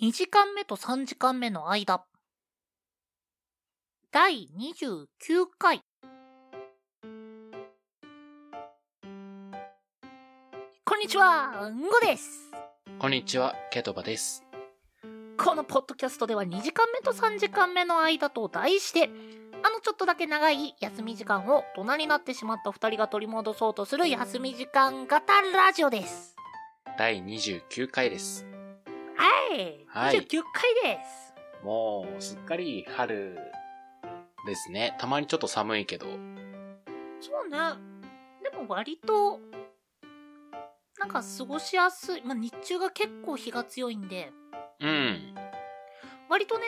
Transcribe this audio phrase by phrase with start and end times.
[0.00, 2.02] 2時間目と3時間目の間。
[4.10, 5.06] 第29
[5.58, 5.82] 回。
[10.86, 12.50] こんにちは、んごです。
[12.98, 14.42] こんにちは、ケトバです。
[15.36, 19.10] このポッドキャストでは2時間目と3時間目の間と題して、
[19.62, 26.34] あのちょっとだけ長い休み時間を大人になってしまった2人が取り戻そうとする休み時間型ラジオです。
[26.96, 28.46] 第29回です。
[29.20, 30.42] はい、はい29
[30.82, 31.34] 回です。
[31.62, 33.36] もう、すっかり春
[34.46, 34.96] ですね。
[34.98, 36.06] たまにちょっと寒いけど。
[36.06, 36.12] そ
[37.44, 37.58] うね。
[38.42, 39.38] でも割と、
[40.98, 42.22] なんか過ごしやすい。
[42.22, 44.32] まあ日中が結構日が強いんで、
[44.80, 45.34] うん。
[46.30, 46.64] 割とね、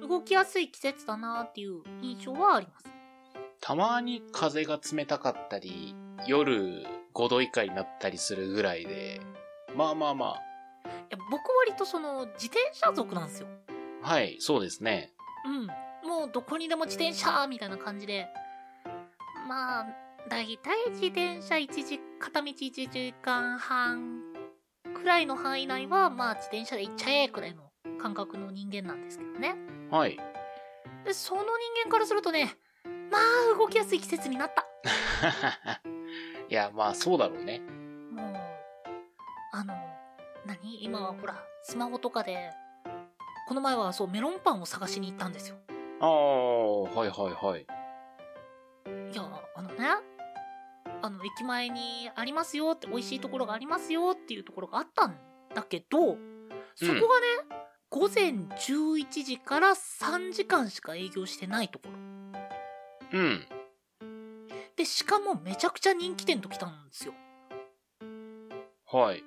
[0.00, 2.86] 動きやすい季節だなっていう印象はあります。
[3.60, 5.94] たまに風が冷たかったり、
[6.26, 6.84] 夜
[7.14, 9.20] 5度以下になったりするぐらいで、
[9.76, 10.51] まあまあまい
[11.12, 13.48] や僕割とその自転車族なんですよ。
[14.02, 15.12] あ、はい、そうですね。
[15.44, 15.66] うん。
[16.08, 18.28] もうどこにでも自転車みたいな感じで。
[19.46, 19.86] まあ、
[20.28, 24.22] だいたい自転車1時、片道1時間半
[24.94, 29.56] くらいの範囲内は、まあ自転車で行っちゃえくらいの感覚の人間なんですけどね。
[29.90, 30.16] はい。
[31.04, 31.50] で、その人
[31.84, 32.56] 間からするとね、
[33.10, 34.66] まあ動きやすい季節になった。
[36.48, 37.60] いや、まあそうだろうね。
[38.10, 38.36] もう、
[39.52, 39.91] あの、
[40.46, 40.84] 何？
[40.84, 42.50] 今はほら、スマホとかで、
[43.48, 45.56] この前はそうメロンパンを探しに行ったんですよ。
[46.00, 47.62] ああ、はいはいはい。
[47.62, 49.22] いや、
[49.54, 49.76] あのね、
[51.02, 55.16] あの、駅前にありますよって、美味しいところがありますよっていうところがあったん
[55.54, 55.98] だけど、
[56.74, 57.02] そこがね、
[57.90, 61.88] 午前11時から3時間しか営業してないとこ
[63.12, 63.18] ろ。
[63.18, 63.46] うん。
[64.76, 67.12] で、しかもめちゃくちゃ人気店と来たんですよ。
[68.90, 69.22] はい。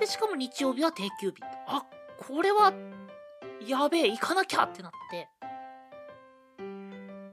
[0.00, 1.36] で、しかも日曜日は定休日。
[1.66, 1.84] あ、
[2.18, 2.72] これは、
[3.66, 5.28] やべえ、行かなきゃってなって、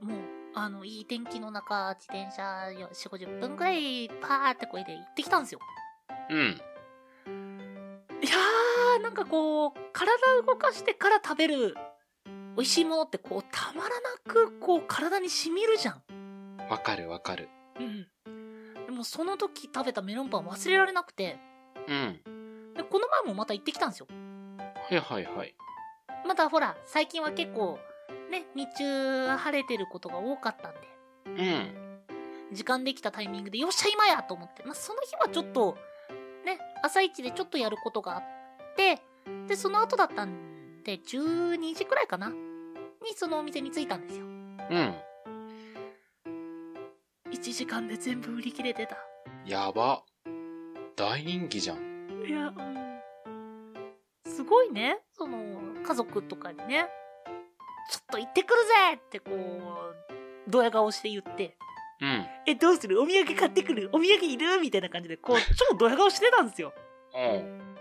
[0.02, 0.20] もう、
[0.54, 5.60] あの、いい天気の中、自転車よ4、50分くらい、パーってこいで行ってきたんですよ。
[6.30, 6.62] うん。
[8.22, 10.12] いやー、なんかこう、体
[10.46, 11.76] 動かしてから食べる
[12.58, 16.02] 美味しいものってこう、たまらなくこう、体に染みるじゃん。
[16.70, 17.48] わかるわかる。
[17.80, 18.08] うん。
[18.88, 21.40] でもその時食べたメロンパン忘れられなくて、
[21.88, 22.37] うん。
[22.78, 24.08] でこの前もまた行ってきたんですよ。
[24.90, 25.56] はいはいはい。
[26.26, 27.80] またほら、最近は結構、
[28.32, 32.54] ね、日中晴れてることが多かったんで、うん。
[32.54, 35.78] 時間できたタイミングで、よっしゃ今やと思って、まあ、その日はちょっと、
[36.46, 38.24] ね、朝一でちょっとやることがあっ
[38.76, 39.02] て、
[39.48, 42.36] で、その後だったんで、12時くらいかなに
[43.16, 44.26] そのお店に着いたんですよ。
[44.26, 44.96] うん。
[47.32, 48.98] 1時間で全部売り切れてた。
[49.46, 50.04] やば。
[50.96, 51.87] 大人気じゃん。
[52.26, 53.02] いや、うん。
[54.26, 55.38] すごいね、その、
[55.84, 56.88] 家族とかにね、
[57.90, 61.58] ちょっと行ってくるぜってこう、ドヤ顔して言って、
[62.00, 62.26] うん。
[62.46, 63.02] え、どうする？
[63.02, 63.90] お土産買ってくる？
[63.92, 64.60] お土産いる？
[64.62, 65.38] みたいな感じで、こう、
[65.72, 66.74] 超ドヤ顔してたんですよ。
[67.16, 67.76] うん。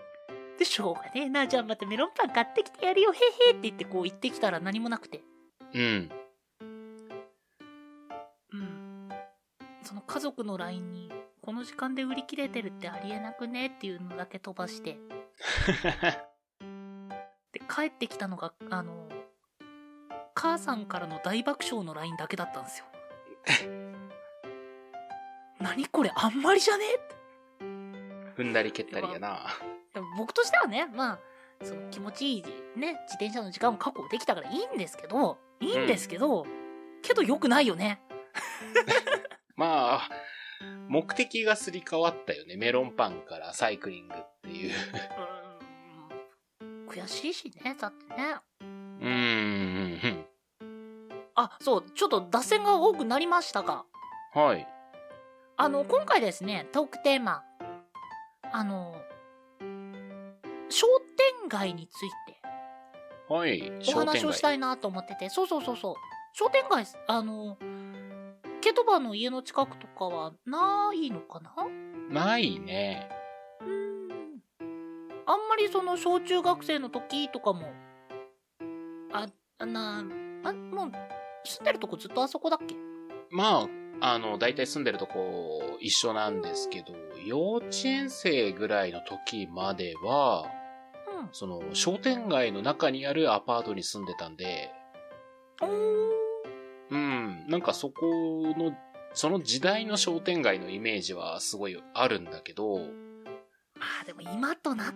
[0.59, 3.17] で、しょうがねえな、じゃあまたメロンパン買ってきてやるよ、へ
[3.49, 5.21] へって言ってこう言ってきたら何もなくて。
[5.75, 6.11] うん。
[8.53, 9.09] うん。
[9.83, 11.13] その家族の LINE に、
[11.47, 13.67] この時間で売り切れてるってありえなくね？
[13.69, 14.99] っていうのだけ飛ばして。
[17.53, 19.09] で、帰ってきたのが、あの、
[20.35, 22.87] 母さんからの大爆笑の LINE だけだったんですよ。
[25.61, 26.85] 何これあんまりじゃね？
[26.95, 27.15] って。
[28.43, 29.47] 踏んだり蹴ったりやな。
[29.95, 31.19] でも僕としてはね、まあ、
[31.63, 32.43] その気持ちいい
[32.77, 36.45] ね、自転車の時間も確保できたからいいんですけど、いいんですけど、
[37.03, 38.03] けど良くないよね。
[39.55, 40.11] まあ、
[40.89, 42.57] 目的がすり替わったよね。
[42.57, 44.73] メロンパンからサイクリングっていう。
[46.61, 48.37] うーん悔しいしね、だってね。
[48.61, 50.25] うーん。
[51.35, 53.85] あ、そう、ちょっと脱線が多くなりましたが、
[54.35, 54.67] はい。
[55.59, 57.43] あの、今回ですね、トークテーマ、
[58.53, 58.95] あの、
[60.69, 60.87] 商
[61.41, 62.37] 店街について
[63.29, 63.73] はい。
[63.89, 63.99] お。
[63.99, 65.95] 話をしたいなと思ってて、そうそうそうそう。
[66.33, 67.59] 商店街、あの、
[68.67, 71.55] ケトバの家の近くとかはないのかな？
[72.25, 73.09] ないね。
[73.61, 74.41] うーん。
[75.25, 77.69] あんまりその小中学生の時とかも、
[79.13, 79.29] あ、
[79.61, 80.05] あな、
[80.43, 80.93] あ、もう、
[81.45, 82.75] 住んでるとこずっとあそこだっけ？
[83.31, 83.69] ま
[84.01, 86.93] あ、あの、大体住んでるとこ一緒なんですけど、
[87.25, 90.45] 幼稚園生ぐらいの時までは、
[91.21, 91.29] うん。
[91.31, 94.73] その、商店街の中にあるアパートに住んでたんで。
[95.63, 96.11] うん、
[97.49, 98.07] なんかそこ
[98.57, 98.77] の、
[99.15, 102.79] その時代の商店街のイメージはすごいあるんだけど、
[103.79, 104.95] まあでも今となっ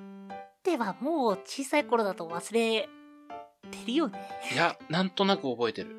[0.62, 2.88] てはもう小さい頃だと忘れ
[3.70, 4.18] てるよね。
[4.52, 5.96] いや、なんとなく覚えてる。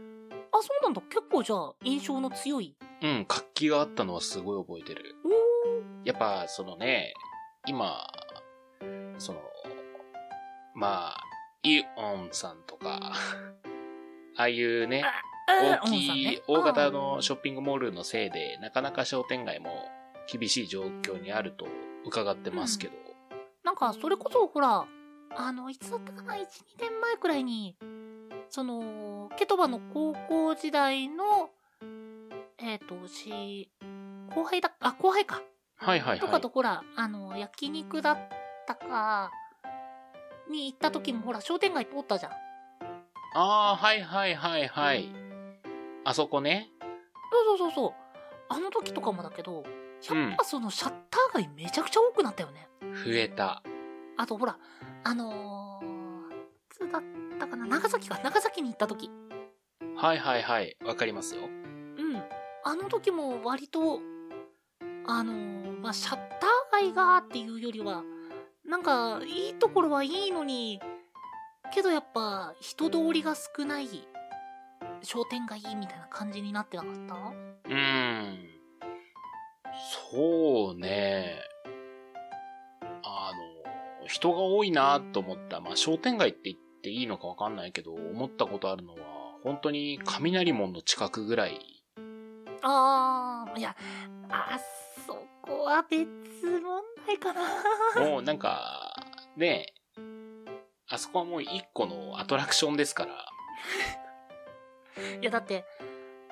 [0.52, 1.02] あ、そうなんだ。
[1.02, 2.76] 結構じゃあ、印象の強い。
[3.02, 5.16] うん、活気があったのはすごい覚えてる。
[5.26, 7.14] おやっぱ、そのね、
[7.66, 8.06] 今、
[9.18, 9.40] その、
[10.76, 11.24] まあ、
[11.64, 13.14] イオンさんとか、
[14.36, 15.04] ああいうね、
[15.60, 19.90] 大きい、大型のショッピングモールのせいで、なかなか商店街も
[20.32, 21.68] 厳しい状況にあると
[22.06, 22.94] 伺ってますけど。
[23.64, 24.86] なんか、それこそ、ほら、
[25.36, 26.46] あの、いつだったかな ?1、2
[26.80, 27.76] 年前くらいに、
[28.50, 31.50] その、ケトバの高校時代の、
[32.58, 33.70] えっ、と、し、
[34.34, 35.42] 後輩だ、あ、後輩か。
[35.78, 36.50] はいはいはいとかと、。
[36.50, 38.18] ほら、あの、焼肉だっ
[38.68, 39.32] たか、
[40.50, 42.32] に行った時も、ほら、商店街通ったじゃん。
[43.34, 45.31] ああ、はいはいはいはい。
[46.04, 46.70] あそこね。
[47.32, 47.94] そうそうそうそう。
[48.50, 49.64] あの時とかもだけど、
[50.10, 52.68] やっぱそのシャッター街めちゃくちゃ多くなったよね。
[53.06, 53.64] 増えた。
[54.18, 54.58] あとほら、
[55.04, 56.38] あのー、い
[56.70, 57.04] つだっ
[57.40, 58.20] たかな長崎か。
[58.24, 59.10] 長崎に行った時。
[59.96, 60.78] はいはいはい。
[60.84, 61.44] わかりますよ。
[61.44, 62.24] うん。
[62.64, 64.00] あの時も割と、
[65.06, 68.04] あのーまあ、シャッター街がっていうよりは、
[68.66, 70.80] なんか、いいところはいいのに、
[71.74, 74.08] けどやっぱ、人通りが少ない
[75.04, 77.16] 商店街みたいな感じになってなかった？
[77.16, 78.48] うーん。
[80.12, 81.40] そうね。
[83.04, 83.32] あ
[84.02, 85.60] の、人が多いなと思った。
[85.60, 89.00] まあ、商店街って言っていいのかわかんないけど、思ったことあるのは、
[89.44, 91.60] 本当に雷門の近くぐらい。
[92.62, 93.76] あー、いや、
[94.30, 94.60] あ
[95.08, 96.06] そこは別
[96.44, 97.42] 問題かな。
[98.08, 98.94] もうなんか、
[99.36, 99.66] ね
[100.90, 103.14] あそこはもう一個のアトラクションですから。
[105.22, 105.66] いや、だって、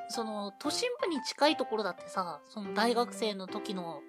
[0.10, 4.02] その、都心部に近いところだってさ、その大学生の時の、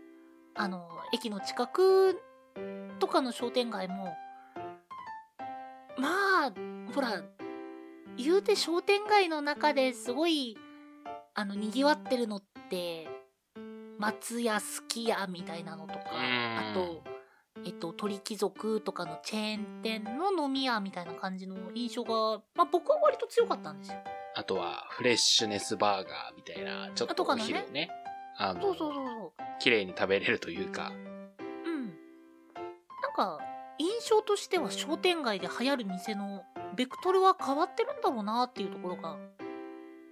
[0.54, 2.20] あの、駅の近く
[2.98, 4.14] とかの商店街も、
[5.98, 6.52] まあ、
[6.94, 7.22] ほら、
[8.16, 10.56] 言うて商店街の中ですごい、
[11.34, 13.08] あの、賑わってるのって、
[13.98, 17.02] 松屋、すき家みたいなのとか、んあと、
[17.66, 23.98] えっと、鳥貴族とかのチェーン店の飲み屋みたいな感じの印象が、まあ僕は割と強かったんですよ。
[24.34, 27.90] あとは、フレッシュネスバーガーみたいな、ちょっとお昼をね、
[28.36, 29.42] あの、そうそうそうそう。
[29.58, 30.92] 綺麗に食べれるというか。
[31.66, 31.86] うん。
[31.86, 31.94] なん
[33.14, 33.38] か、
[33.78, 36.44] 印象としては商店街で流行る店の
[36.76, 39.16] ベクトルは変わってるんだろうなっていうところが、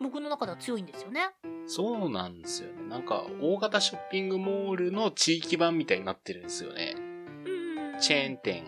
[0.01, 1.31] 僕の中では強いんですよね。
[1.67, 2.83] そうなんですよね。
[2.89, 6.95] なんか、大型ショッピングモールの地域版みたいになってるんですよね。
[6.97, 7.01] う
[7.97, 8.01] ん。
[8.01, 8.65] チェーン店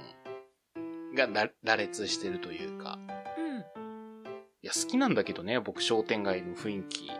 [1.14, 2.98] がな羅列してるというか。
[4.70, 7.10] や、好きなんだけどね、僕商店街の雰囲気。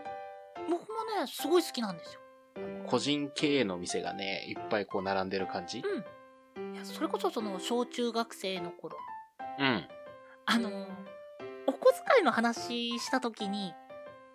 [0.69, 0.77] 僕も
[1.21, 2.21] ね、すごい好きなんですよ。
[2.87, 5.83] 個人経営の店がね、いっぱいこう並んでる感じ。
[6.57, 6.75] うん。
[6.75, 8.97] いや、それこそその、小中学生の頃、
[9.59, 9.89] うん。
[10.47, 10.87] あの、
[11.67, 13.73] お小遣いの話した時に、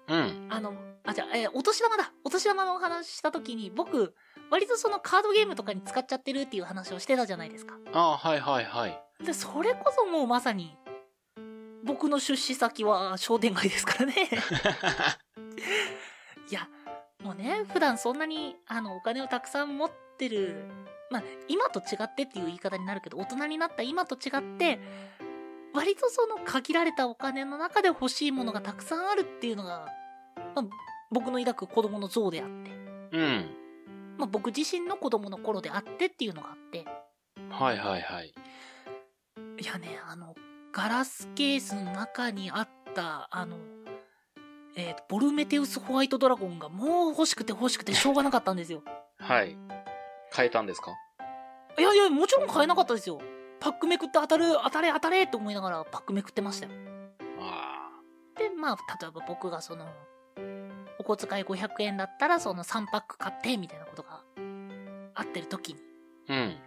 [0.07, 0.47] うん。
[0.49, 0.73] あの、
[1.05, 4.15] あ、じゃあ、えーお年玉だお年玉のお話した時に、僕、
[4.51, 7.75] 割とそのカードゲームとかに使っちゃってるっていう話をしてたじゃないですか。
[7.93, 9.01] ああ、はいはいはい。
[9.23, 10.77] で、それこそもうまさに、
[11.95, 14.15] 僕の出資先は商店街ですからね。
[16.51, 16.67] いや、
[17.23, 20.65] もうね、普段そんなに、あの、お金をたくさん持ってる、
[21.09, 24.77] まあ、今と違ってっていう言い方になるけど、大人になった今と違って、
[25.73, 29.87] 割とその限られたお金の中で欲しいものがたくさんあるっていうのが、
[30.53, 30.65] まあ、
[31.11, 32.71] 僕の抱く子供の像であって、
[33.13, 33.55] うん。
[34.17, 36.83] まあ、僕自身の子供の頃であってっていうのがあって、
[37.49, 38.33] はいはいはい。
[39.61, 40.34] いやね、あの、
[40.75, 43.55] ガラスケースの中にあった、あの、
[44.75, 48.83] えーと、ボルメテウスホワイトドラゴンがもう欲しくて欲しくてしょうがなかったんですよ。
[49.17, 49.57] はい。
[50.35, 50.91] 変えたんですか？
[51.79, 53.21] いやいや、もちろん買えなかったですよ。
[53.61, 56.73] パックめくって当たる、当たれ当たれって思いながらパックめくってましたよ。
[57.39, 57.89] あ
[58.37, 59.87] で、まあ、例えば僕がその、
[60.99, 64.21] お小遣い500円だったらその3パック買ってみたいなことが
[65.13, 65.79] あってる時に、
[66.27, 66.33] あ。
[66.33, 66.59] うん。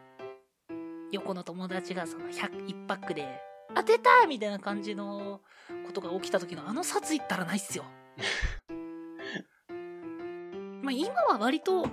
[1.13, 3.27] 横の友達がその100、1パックで、
[3.75, 5.41] 当てたみたいな感じの
[5.87, 7.85] ことが起きた時のあの札いったらないっすよ。
[10.83, 11.87] まあ今は割と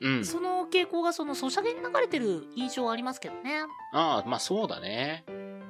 [0.00, 0.24] うん。
[0.24, 3.60] その傾向がそのソシャゲに流れてる印象はありますけどね。
[3.92, 5.24] ああ、まあそうだね。
[5.28, 5.62] うん。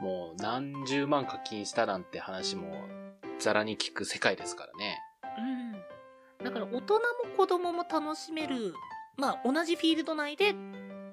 [0.00, 2.84] もう何十万課金したなんて話も
[3.38, 5.00] ザラに聞く世界ですからね。
[5.38, 6.44] うん。
[6.44, 7.00] だから大人も
[7.36, 8.74] 子供も楽しめる、
[9.16, 10.54] まあ同じフィールド内で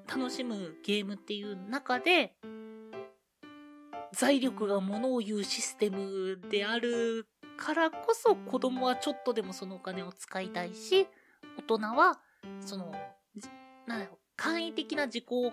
[0.06, 2.34] 楽しむゲームっていう中で、
[4.16, 7.26] 財力がものを言うシステムである
[7.58, 11.06] からこそ子供はちょっとでもそのお金を使いたいし、
[11.58, 12.18] 大人は、
[12.60, 12.92] その、
[13.36, 13.48] じ
[13.86, 15.52] なんだろう、簡易的な自己こ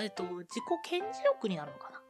[0.00, 2.00] えっと、自己顕示欲になるのかな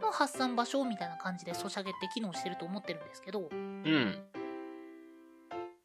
[0.00, 3.58] の発散場所みたいな感じでソシャゲって機能してると思ってるんですけど、うん。
[3.58, 3.92] い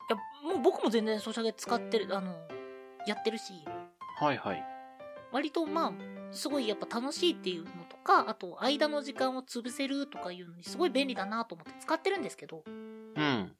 [0.10, 0.16] や、
[0.50, 2.36] もう僕も全然ソシャゲ使ってる、あの、
[3.06, 3.54] やってるし、
[4.22, 4.64] はいはい。
[5.32, 5.94] 割とまあ、
[6.32, 7.79] すごいやっぱ楽しいっていうのと
[8.10, 13.56] か、あと間の時間を潰せるとかいうのにすごい便利だなと思って使ってるんですけど、うん。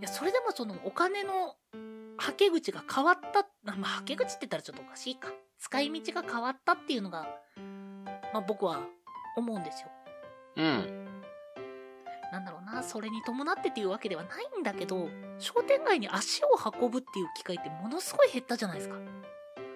[0.00, 1.56] いや、それでもそのお金の
[2.18, 5.32] はけ口が変わった、まあ、はけ口って言ったらちょっとおかしいか。
[5.58, 7.26] 使い道が変わったっていうのが、
[8.34, 8.80] まあ僕は
[9.38, 9.88] 思うんですよ。
[10.56, 11.06] うん。
[12.30, 15.08] なんだろうな、それに伴ってっていうわけではないんだけど、
[15.38, 18.96] 商店街に足を運ぶっていう機会ってものすごい減ったじゃないですか。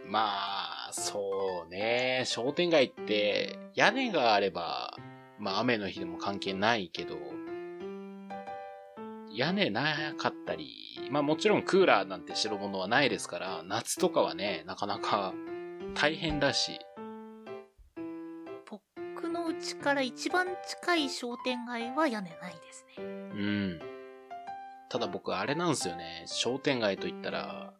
[0.04, 2.24] まあ、そうね。
[2.26, 4.96] 商店街って屋根があれば、
[5.38, 7.16] まあ雨の日でも関係ないけど、
[9.32, 10.74] 屋根なかったり、
[11.10, 15.32] まあもちろんクーラーなんて白物はないですから、夏とかはね、なかなか
[15.94, 16.78] 大変だし、
[18.68, 23.04] 僕の家から一番近い商店街は屋根ないですね。
[23.04, 23.80] うん。
[24.88, 26.24] ただ僕あれなんですよね。
[26.26, 27.72] 商店街と言ったら、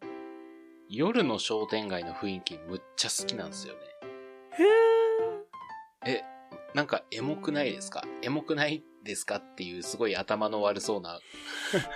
[0.93, 3.79] 夜の商店街の雰囲気むっちゃ好きなんですよね。
[6.05, 6.23] へえ、
[6.73, 8.03] なんかエモくないですか？
[8.21, 9.37] エモくないですか？
[9.37, 11.19] っていうすごい頭の悪そうな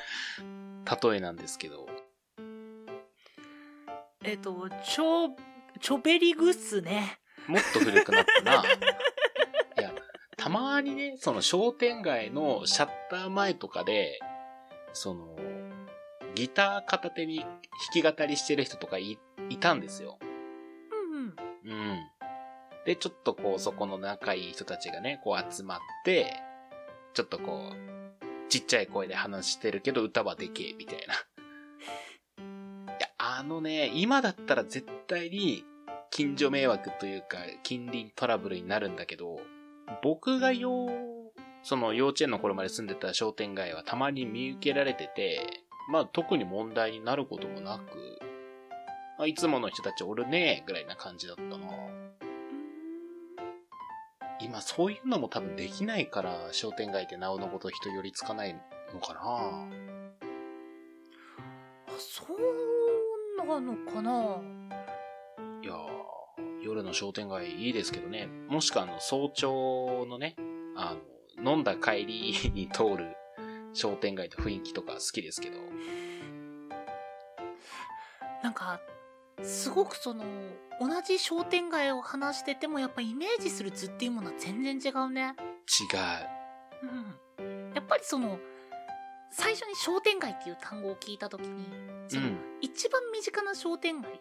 [1.10, 1.90] 例えなんですけど。
[4.24, 5.36] えっ、と、ちょ、
[5.82, 7.20] ちょべりグッスね。
[7.48, 8.64] もっと古くなったな。
[9.78, 9.94] いや、
[10.38, 14.20] たまにね、その商店街のシャッター前とかで、
[14.94, 15.36] その、
[16.36, 17.48] ギター片手に弾
[17.94, 19.18] き語りしてる人とかい
[19.50, 20.20] いたんですよ。
[20.92, 21.36] うん
[21.70, 21.80] うん。
[21.80, 22.00] うん。
[22.86, 26.34] で、ちょっとこう、そこの仲いい人たちがね、こう集まって、
[27.14, 31.16] ちょっとこう、ちっちゃい声で話してるけど歌はでけえ、みたいな。
[32.94, 35.64] いや、あのね、今だったら絶対に、
[36.12, 39.40] 近所迷惑というか、近隣トラブルになるんだけど、
[40.04, 48.20] 僕がよう、その幼稚園の頃まで住んでた商店街はたまに見受けられてて、まあ特に問題になることもなく、
[49.18, 51.58] あいつもの人たちおるねぐらいな感じだったな。
[54.42, 58.54] 今そういうのも多分できないから商店街ってなおのこと人寄りつかない
[58.94, 59.68] のかなあ、
[61.98, 64.12] そうなのかな
[65.64, 68.28] いやー夜の商店街いいですけどね。
[68.50, 70.36] もしくはあの早朝のね、
[70.76, 70.96] あ
[71.38, 73.16] の、飲んだ帰りに通る
[73.76, 75.60] 商店街の雰囲気とか好きですけど。
[78.42, 78.80] なんか、
[79.44, 80.24] すごくその、
[80.80, 85.36] 同じ商店街を話しててもやっぱイメージする図っていうものは全然違うね。
[85.68, 85.96] 違
[86.86, 86.90] う。
[87.40, 87.74] うん。
[87.74, 88.40] やっぱりその、
[89.32, 91.66] 最初に商店街っていう単語を聞いたときに、
[92.08, 94.20] その、うん一番身近な商店街っ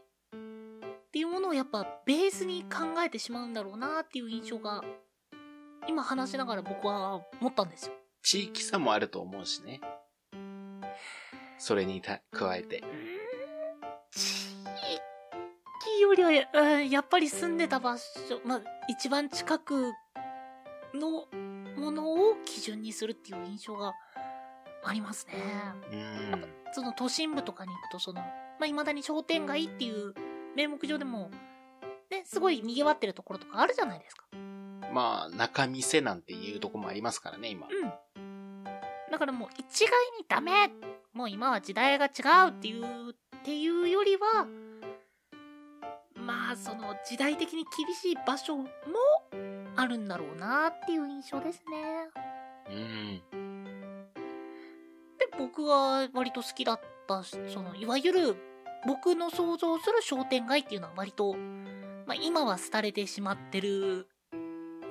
[1.10, 4.82] ていうものをやっぱベースに考えてしまうんだろうなっていう印象が、
[5.88, 7.94] 今話しながら僕は思ったんですよ。
[8.24, 9.80] 地域差もあると思うしね。
[11.58, 12.82] それにた加えて。
[14.10, 14.54] 地
[15.96, 19.92] 域よりは、うんやっぱり住んでた場所、まあ、一番近く
[20.94, 21.26] の
[21.76, 23.92] ものを基準にするっていう印象が
[24.82, 25.34] ありますね。
[25.92, 25.96] う
[26.36, 26.44] ん。
[26.72, 28.28] その都心部とかに行くと、その、ま
[28.62, 30.14] あ、未だに商店街っていう
[30.56, 31.30] 名目上でも、
[32.10, 34.24] ね、すごい賑わってるところとかあるじゃないですか。
[34.92, 37.66] まあ、中店なんていうとこもありますからね、今。
[37.66, 37.92] うん。
[39.14, 40.68] だからもう一概にダメ
[41.12, 44.48] もう今は時代が違うっていう、っていうよりは、
[46.16, 48.66] まあその時代的に厳しい場所も
[49.76, 52.08] あるんだろうなっていう印象ですね。
[52.68, 54.08] うん。
[55.16, 58.36] で、僕は割と好きだったし、その、いわゆる
[58.84, 61.34] 僕の想像する商店街っていうのは割と、
[62.04, 64.08] まあ今は廃れてしまってる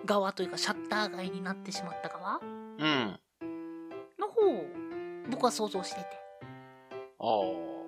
[0.05, 2.39] 側というかシャッター街になってしまった側
[2.79, 3.19] うん。
[4.49, 4.65] を
[5.29, 6.05] 僕は想像してて。
[7.19, 7.83] ああ。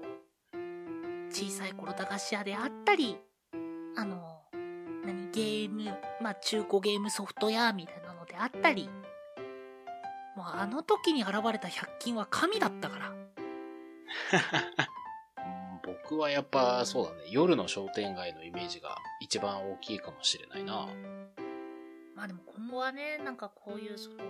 [1.29, 3.17] 小さい頃駄菓子屋であったり、
[3.97, 4.41] あの、
[5.05, 5.83] 何、ゲーム、
[6.21, 8.89] まあ中古ゲームソフト屋みたいなのであったり、
[10.35, 13.09] もうあの時に現れた100均は神だったから。
[13.09, 13.25] う ん
[15.83, 17.23] 僕はやっぱそうだね。
[17.29, 20.87] 夜の商店街のイメージが一番大きいかもしれないな。
[22.15, 24.23] まあでも今後はね、なんかこういうその、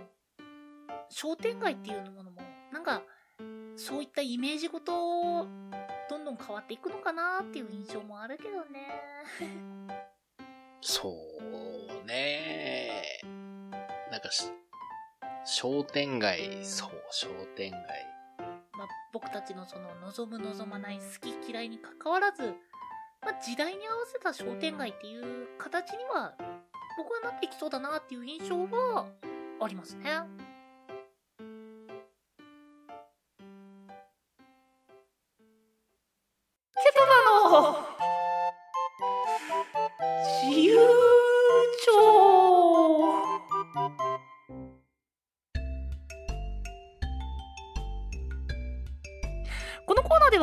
[1.09, 3.01] 商店街っていうものも、なんか、
[3.75, 5.47] そういったイメージごと、
[6.09, 9.03] どんどん変わっていくのかなっていう印象もあるけどね。
[10.81, 11.13] そ
[12.01, 13.19] うね。
[14.11, 14.29] なんか、
[15.45, 17.81] 商店街、そう、商店街。
[18.77, 22.55] まあ僕たちのその望む望まない好き嫌いに関わらず、
[23.21, 26.35] まあ、時代に合わせた商店街っていう形には、
[26.97, 29.07] 僕はなってきそうだなっていう印象は
[29.59, 30.21] ありますね。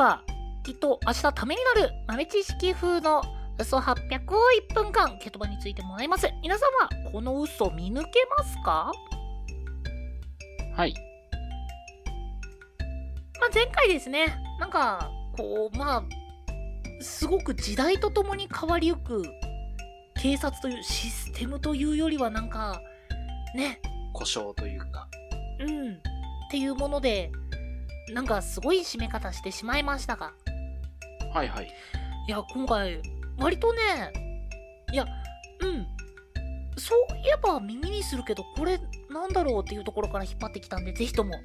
[0.03, 0.21] は
[0.63, 3.21] きっと明日ためになる豆知識風の
[3.57, 8.91] 嘘800を1分間ケトバについてもらいます皆さんはこの嘘見抜けますか？
[10.75, 10.93] はい。
[13.39, 16.03] まあ、前回ですねなんかこうまあ
[17.01, 19.23] すごく時代とともに変わりゆく
[20.21, 22.81] 警察というシステムというよりはなんか
[23.55, 23.79] ね
[24.11, 25.07] 故障というか。
[25.59, 27.31] うんっていうもので
[28.09, 30.33] なんかすごい締め方してしまいましたが。
[31.33, 31.67] はいはい。
[32.27, 33.01] いや今回
[33.37, 34.13] 割とね
[34.91, 35.05] いや
[35.61, 35.87] うん。
[36.77, 38.79] そういえば耳にするけどこれ
[39.09, 41.35] なんだろうっていうところから引っ張ってきたんでぜひとも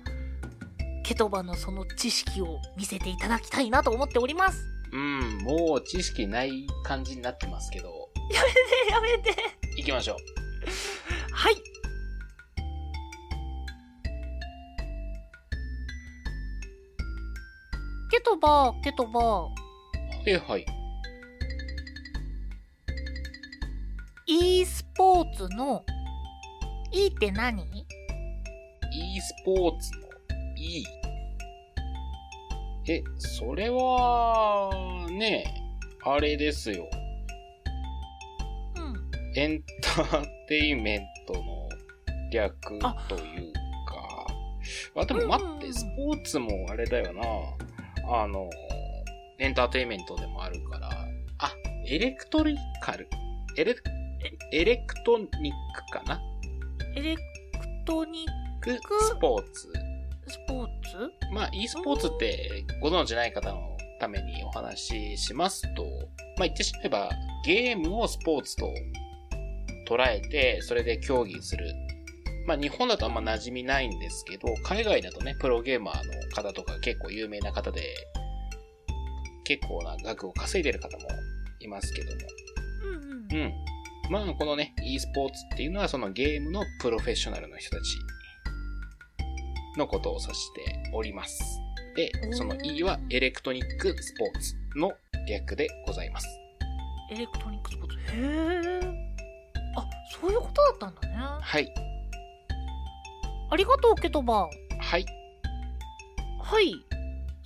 [1.05, 4.63] ケトバのその知識を見せていただきたいなと思っております。
[4.93, 9.35] うん、もう知識ない感じになってますけど、 やめてやめて。
[9.77, 10.17] 行きましょう。
[11.33, 11.55] はい
[18.19, 19.53] ケトバケトバは
[20.27, 20.67] いはい。
[24.27, 25.85] e スポーツの
[26.91, 30.09] E って何？e スポーツの
[30.57, 30.85] E。
[32.89, 35.45] え、それは、ね、
[36.05, 36.89] あれですよ。
[38.75, 41.69] うんエンターテインメントの
[42.33, 43.53] 略という
[43.87, 44.27] か。
[44.97, 47.68] あ、でも待って、スポーツもあれだよな。
[48.11, 48.49] あの、
[49.39, 50.89] エンターテインメントでもあるから。
[51.39, 51.53] あ、
[51.87, 53.09] エレクトリカル？
[53.57, 53.77] エレ、
[54.53, 56.21] エレクトニックかな？
[56.97, 57.23] エレク
[57.85, 58.25] トニッ
[58.61, 58.77] ク？
[58.81, 59.69] クスポーツ。
[60.25, 60.73] クスポーツ？
[61.33, 65.85] まあ、e スポーツってご存知ない方のためにお話ししますと、
[66.37, 67.11] まあ言ってしまえば
[67.45, 68.73] ゲームをスポーツと
[69.89, 71.73] 捉えて、それで競技する。
[72.49, 76.03] まあ日本だとあんま馴染みないんですけど、海外だとね、プロゲーマーの
[76.35, 77.83] 方とか結構有名な方で、
[79.45, 81.05] 結構な額を稼いでる方も
[81.61, 82.21] いますけども。
[82.85, 83.55] うんうんうん。
[84.11, 87.99] まあこのね、e スポーツっていうのはそのゲームのプロフェッショナルの人たち
[89.77, 90.63] のことを指して
[90.95, 91.43] おります。
[91.97, 94.93] で、その E はエレクトニックスポーツの
[95.29, 96.27] 略でございます。
[97.13, 97.97] エレクトニックスポーツ？
[97.97, 98.81] へえ
[99.77, 99.85] あ
[100.19, 101.88] そういうことだったんだねはい。
[103.51, 104.49] ありがとうケトバ
[104.81, 105.07] はい。
[106.43, 106.73] はい。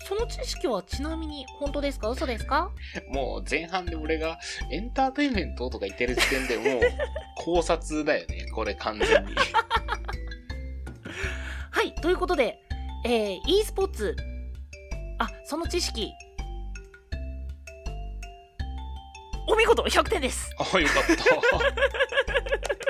[0.04, 2.08] その知識はちなみに本当ですか？
[2.08, 2.70] 嘘ですか？
[3.12, 4.38] もう前半で俺が
[4.70, 6.82] エンターテインメントとか言ってる時点でもう
[7.44, 8.46] 考察だよね。
[8.52, 9.34] これ完全に。
[11.70, 11.94] はい。
[11.96, 12.58] ということで
[13.04, 14.16] えー、e スポーツ
[15.18, 16.12] あその知識
[19.62, 21.02] 見事100点ですあ、よかっ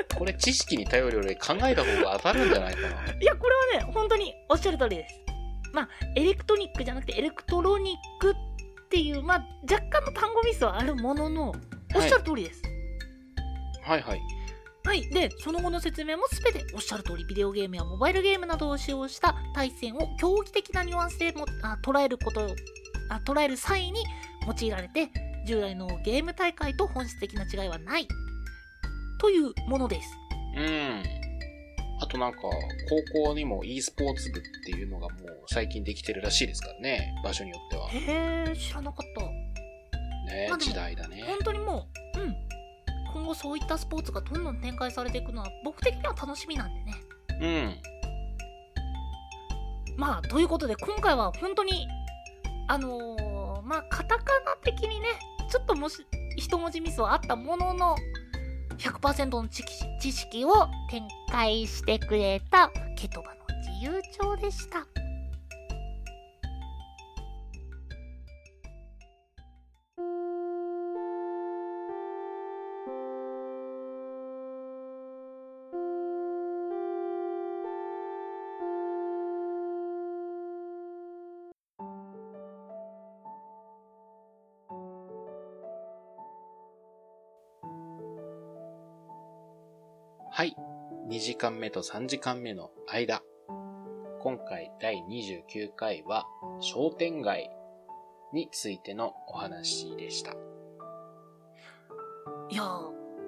[0.09, 0.17] た。
[0.17, 2.87] これ知識に頼るより考えた方が当たるんじゃないかな。
[2.87, 5.19] いやこれはね本当におっしゃる通りです
[5.73, 8.33] まあエレクトニックじゃなくてエレクトロニックっ
[8.89, 11.53] ていうまあ若干の単語ミスはあるものの
[11.95, 12.61] おっしゃる通りです、
[13.83, 14.21] はいはい。
[14.85, 15.09] はい。
[15.09, 22.41] で、その後の説明もすべておっしゃる通り、ビデオゲームやモバイルゲームなどを使用した対戦を競技的なニュアンスでもあ捉えること
[23.09, 24.03] あ、捉える際に
[24.45, 25.09] 用いられて、
[25.45, 28.07] 従来のゲーム大会と本質的な違いはない
[29.19, 30.09] というものです。
[30.57, 31.03] うん。
[32.01, 32.49] あとなんか、高
[33.27, 37.13] 校にも e スポーツ部っていうのがもう最近できてるらしいですからね。
[37.23, 37.89] 場所によっては。
[37.89, 39.21] へえ、知らなかった。
[40.33, 41.23] ねまあ時代だね。
[41.25, 42.35] 本当にもう、うん。
[43.13, 46.95] 今後そういったスポーツがどんどん展開されていくのは僕的には楽しみなんでね。
[47.41, 47.75] うん。
[49.97, 51.87] まあ、ということで、今回は本当に、
[52.67, 55.07] あのーまあ、カタカナ的にね、
[55.49, 57.95] ちょっともし、一文字ミスはあったものの、
[58.77, 60.51] 100%の知識知識を
[60.89, 64.92] 展開してくれたケトバの自由帳でした。
[91.23, 93.23] 時間目と3時間目の間。
[94.19, 96.25] 今回第29回は
[96.59, 97.49] 商店街
[98.33, 100.33] についてのお話でした。
[102.49, 102.61] いや、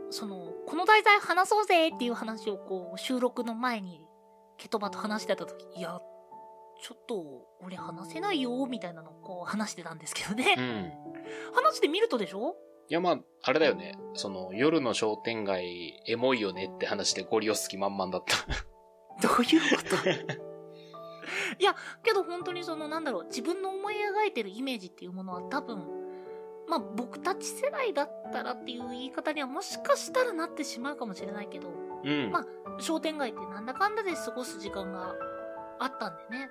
[0.10, 4.06] その、この題材話そうぜっていう話をこう、収録の前に、
[4.58, 6.02] ケトバと話してた時、いや、
[6.82, 10.56] ちょっと、俺話せないよ、みたいなのをこう話してたんですけどね。
[10.58, 10.92] うん。
[11.54, 12.58] 話してみるとでしょ？
[12.88, 13.98] いや、まあ、あれだよね。
[14.14, 18.38] その、夜の商店街、エモいよねって話でゴリ押す気満々だった。
[19.28, 20.10] どういうこと？
[21.58, 25.84] いや、けど本当にその、なんだろう、自分の思い描いてるイメージっていうものは多分、
[26.68, 31.70] まあ僕たち世代だったらっていう言い方にはもしかしたらなってしまうかもしれないけど、
[32.04, 32.32] うん。
[32.32, 32.46] ま
[32.80, 35.16] 商店街ってなんだかんだで過ごす時間が
[35.80, 36.50] あったんでね。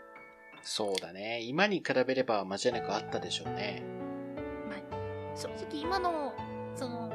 [0.62, 1.40] そうだね。
[1.42, 3.85] 今に比べれば間違いなくあったでしょうね。
[5.35, 6.35] 正直今の、
[6.75, 7.11] その、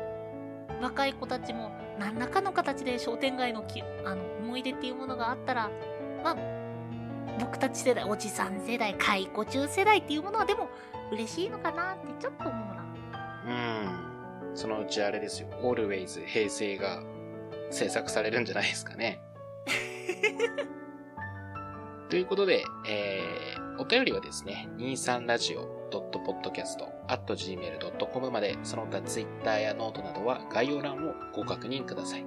[0.81, 5.69] 若い子たちも何らかの形で商店街のきあの思い出っていうものがあったら、
[6.23, 6.37] まあ、
[7.39, 10.69] 僕たち世代、おじさん世代、解雇中世代っていうものはでも
[11.11, 12.85] 嬉しいのかなってちょっと思うな。
[13.47, 13.51] う
[14.53, 14.55] ん。
[14.55, 15.49] そのうちあれですよ。
[15.61, 17.03] Always 平成が
[17.71, 19.21] 制作されるんじゃないですかね。
[22.09, 24.69] ということで、えー、お便りはですね、
[25.89, 32.25] podcast.gmail.com まで、その他 Twitter やノートなどは概要欄をご確認ください。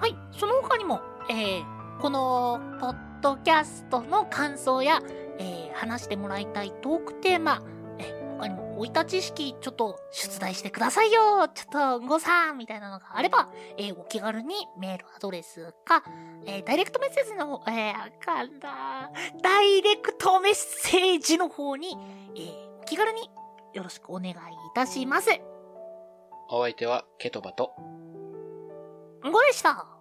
[0.00, 5.00] はい、その他にも、えー、この、ポッドキャストの感想や、
[5.38, 7.62] えー、話してもらいたいトークテーマ、
[7.98, 11.64] えー、他にもこういった知識、ちょっと出題してくださいよちょ
[11.98, 16.04] っと、ごさんみたいなのがあれば、えー、お気軽にメールアドレスか、
[16.46, 19.10] えー、ダイレクトメッセージの方、えー、あかんだ。
[19.42, 21.96] ダイレクトメッセージの方に、
[22.36, 23.30] えー、気軽に
[23.74, 24.34] よろしくお願いい
[24.74, 25.28] たします。
[26.50, 27.72] お相手はケトバと、
[29.22, 29.97] ごでした。